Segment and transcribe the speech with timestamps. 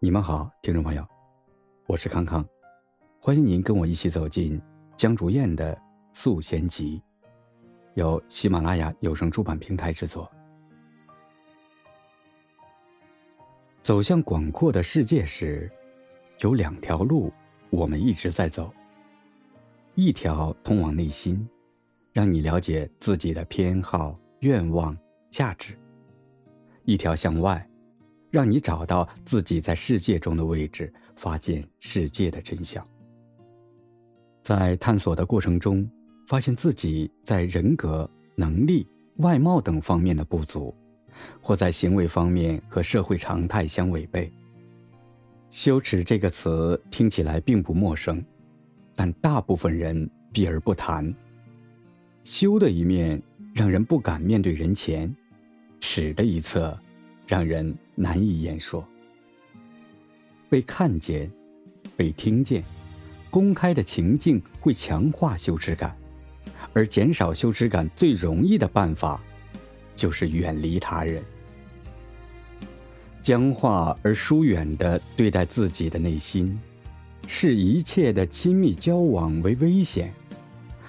[0.00, 1.04] 你们好，听众朋友，
[1.88, 2.46] 我是康康，
[3.18, 4.62] 欢迎您跟我一起走进
[4.94, 5.74] 江竹燕的
[6.12, 7.02] 《素贤集》，
[7.94, 10.30] 由喜马拉雅有声出版平台制作。
[13.82, 15.68] 走向广阔的世界时，
[16.42, 17.32] 有两条路，
[17.68, 18.72] 我们一直在走。
[19.96, 21.44] 一条通往内心，
[22.12, 24.96] 让你了解自己的偏好、愿望、
[25.28, 25.74] 价值；
[26.84, 27.67] 一条向外。
[28.30, 32.86] 让你找到自己在世界中的位置，发现世界的真相。
[34.42, 35.88] 在探索的过程中，
[36.26, 38.86] 发现自己在人格、能力、
[39.16, 40.74] 外貌等方面的不足，
[41.40, 44.32] 或在行为方面和社会常态相违背。
[45.50, 48.22] 羞耻这个词听起来并不陌生，
[48.94, 51.14] 但大部分人避而不谈。
[52.24, 53.22] 羞的一面
[53.54, 55.14] 让人不敢面对人前，
[55.80, 56.78] 耻的一侧。
[57.28, 58.84] 让人难以言说。
[60.48, 61.30] 被看见、
[61.94, 62.64] 被听见、
[63.30, 65.94] 公开的情境会强化羞耻感，
[66.72, 69.20] 而减少羞耻感最容易的办法，
[69.94, 71.22] 就是远离他人。
[73.20, 76.58] 僵化而疏远的对待自己的内心，
[77.26, 80.10] 视一切的亲密交往为危险，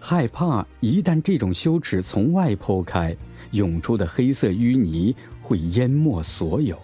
[0.00, 3.14] 害怕一旦这种羞耻从外剖开，
[3.50, 5.14] 涌出的黑色淤泥。
[5.42, 6.78] 会淹没所有。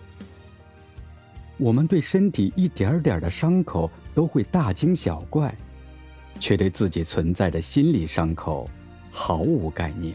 [1.56, 5.56] 我们对身体一点点的伤口都会大惊小怪，
[6.38, 8.68] 却对自己存在的心理伤口
[9.10, 10.14] 毫无概念。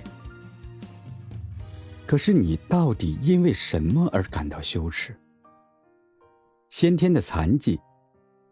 [2.05, 5.15] 可是你到底因为什么而感到羞耻？
[6.69, 7.79] 先天的残疾，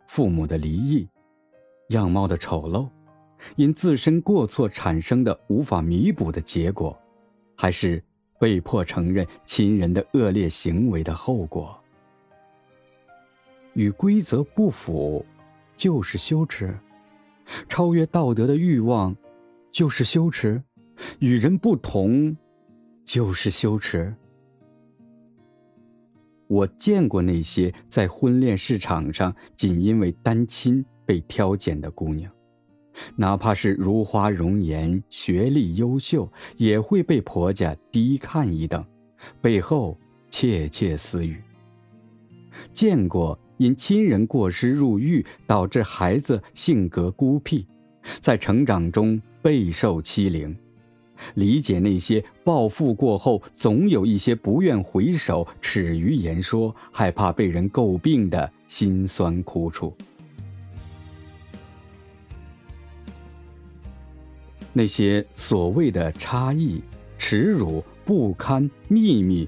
[0.08, 1.08] 父母的离异，
[1.90, 2.90] 样貌的丑陋，
[3.56, 7.00] 因自身过错产生的无法弥补的结果，
[7.56, 8.04] 还是？
[8.42, 11.80] 被迫承认亲人的恶劣行为的后果，
[13.74, 15.24] 与规则不符，
[15.76, 16.70] 就是羞耻；
[17.70, 19.16] 超越道德的欲望，
[19.70, 20.60] 就是羞耻；
[21.20, 22.36] 与人不同，
[23.06, 24.12] 就是羞耻。
[26.48, 32.34] 我见过那些在婚恋市场上仅因为单亲被挑拣的姑娘。
[33.16, 38.84] 哪怕是如花容颜、学历优秀，也会被婆家低看一等，
[39.42, 39.98] 背后
[40.30, 41.42] 窃窃私语。
[42.74, 47.66] 见过因亲人过失入狱，导致孩子性格孤僻，
[48.20, 50.56] 在成长中备受欺凌。
[51.36, 59.96] 理解那些暴富过后总有一些不愿回首、耻于言说、害怕被人诟病的辛酸苦楚。
[64.74, 66.82] 那些所谓的差异、
[67.18, 69.48] 耻辱、不堪、秘密，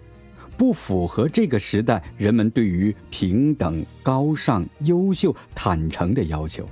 [0.58, 6.68] 不符合这个时代人们对于平等、高尚、优秀、坦诚的要求。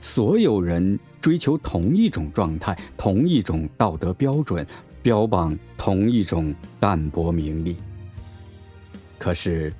[0.00, 4.66] 所有人追求同一种状态，同一种道德标准，
[5.02, 7.76] 标榜同一种淡泊名利。
[9.18, 9.72] 可是，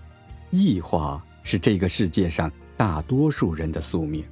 [0.51, 4.25] 异化是这个世界上大多数人的宿命。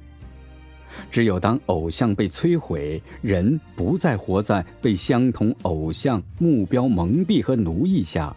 [1.11, 8.35] 只有当偶像被摧毁，人不再活在被相同偶像目标蒙蔽和奴役下，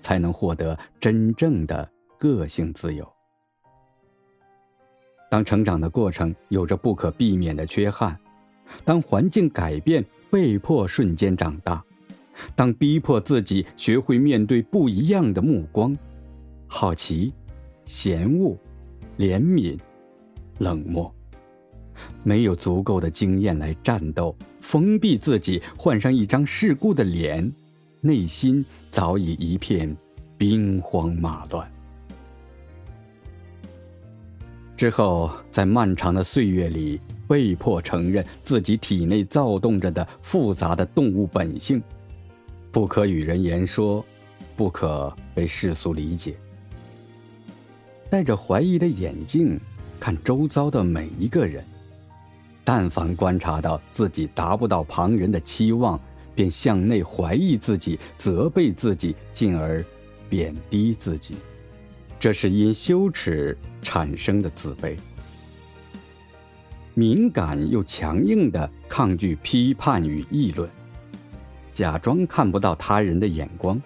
[0.00, 3.06] 才能获得真正的个性自由。
[5.30, 8.18] 当成长的过程有着不可避免的缺憾，
[8.84, 11.84] 当环境改变被迫瞬间长大，
[12.56, 15.96] 当逼迫自己学会面对不一样的目光，
[16.66, 17.32] 好奇、
[17.84, 18.56] 嫌恶、
[19.18, 19.78] 怜悯、
[20.58, 21.14] 冷漠。
[22.22, 27.52] 没有足够的经验来战斗，封闭自己，换上一张世故的脸，
[28.00, 29.96] 内心早已一片
[30.38, 31.70] 兵荒马乱。
[34.76, 41.82] 之后，在漫长的岁月里，被迫承认自己体内躁动着的复杂的动物本性，
[42.72, 44.02] 不可与人言说，
[44.56, 46.34] 不可被世俗理解。
[48.08, 49.60] 戴着怀疑的眼镜
[50.00, 51.62] 看周遭的每一个人。
[52.72, 56.00] 但凡观察到自己达不到旁人的期望，
[56.36, 59.84] 便向内怀疑自己、责备自己，进而
[60.28, 61.34] 贬低自己。
[62.20, 64.96] 这是因羞耻产生的自卑。
[66.94, 70.70] 敏感又强硬的抗拒批判与议论，
[71.74, 73.82] 假装看不到他人的眼光，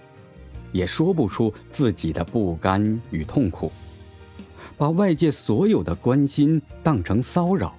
[0.72, 3.72] 也说不出自己的不甘与痛苦，
[4.76, 7.74] 把外界所有的关心当成骚扰。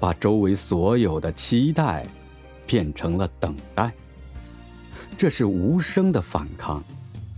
[0.00, 2.06] 把周围所有的期待
[2.66, 3.92] 变成了等待，
[5.16, 6.82] 这是无声的反抗，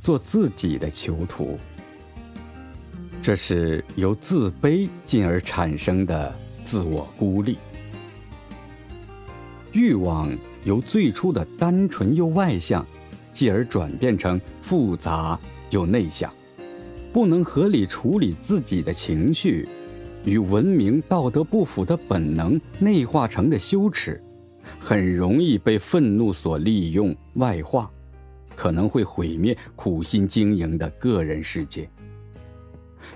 [0.01, 1.59] 做自己的囚徒。
[3.23, 6.33] 这是由自卑进而产生的
[6.63, 7.59] 自我孤立。
[9.73, 10.31] 欲望
[10.65, 12.87] 由最初的单纯又外向，
[13.33, 15.39] 继而转变成复杂
[15.71, 16.33] 又内向，
[17.13, 19.69] 不能合理处理自己的情绪，
[20.27, 24.21] 与文明道德不符的本能内化成的羞耻，
[24.81, 27.89] 很容易被愤怒所利用外化，
[28.57, 31.89] 可能会毁灭苦心经营的个人世界。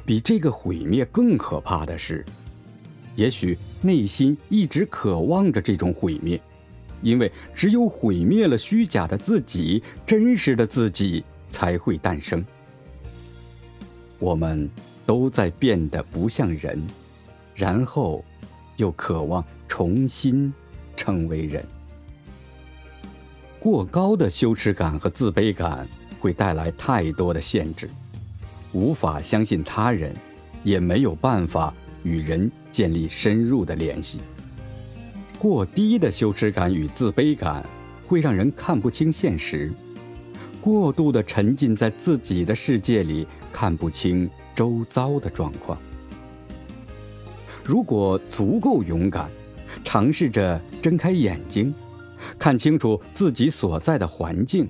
[0.07, 2.25] 比这个毁灭更可怕的是，
[3.17, 6.41] 也许内心一直渴望着这种毁灭，
[7.03, 12.45] 因为只有毁灭了虚假的自己，真实的自己才会诞生。
[14.21, 14.71] 我们
[15.05, 16.81] 都在变得不像人，
[17.61, 18.25] 然后
[18.79, 20.51] 又渴望重新
[20.97, 21.63] 成为人。
[23.59, 25.87] 过高的羞耻感和自卑感
[26.19, 27.91] 会带来太多的限制。
[28.73, 30.17] 无法相信他人，
[30.65, 34.21] 也没有办法与人建立深入的联系。
[35.39, 37.63] 过低的羞耻感与自卑感
[38.07, 39.71] 会让人看不清现实，
[40.63, 45.77] 过度的沉浸在自己的世界里，看不清周遭的状况。
[47.65, 49.31] 如果足够勇敢，
[49.85, 51.73] 尝试着睁开眼睛，
[52.39, 54.69] 看清楚自己所在的环境。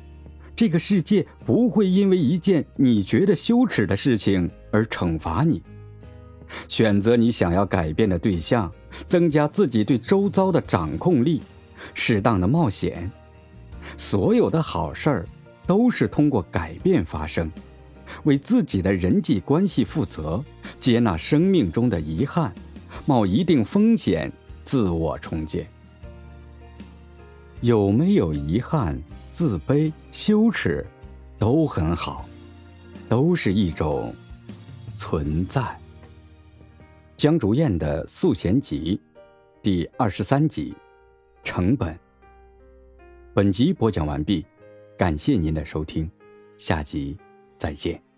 [0.54, 5.62] 这个世界不会因为一件你觉得羞耻的事情而惩罚你。
[6.68, 8.70] 选择你想要改变的对象，
[9.06, 11.40] 增加自己对周遭的掌控力，
[11.94, 13.10] 适当的冒险。
[13.96, 15.26] 所有的好事儿
[15.66, 17.50] 都是通过改变发生。
[18.24, 20.44] 为自己的人际关系负责，
[20.80, 22.52] 接纳生命中的遗憾，
[23.10, 24.30] 冒一定风险，
[24.62, 25.66] 自我重建。
[27.60, 28.96] 有没有遗憾？
[29.32, 30.86] 自卑、羞耻，
[31.36, 32.24] 都很好，
[33.08, 34.14] 都是一种
[34.96, 35.76] 存在。
[37.16, 39.00] 江竹燕的《素贤集》
[39.60, 40.72] 第二十三集，
[41.42, 41.98] 成本。
[43.34, 44.46] 本集播讲完毕，
[44.96, 46.08] 感谢您的收听，
[46.56, 47.16] 下集
[47.58, 48.09] 再见。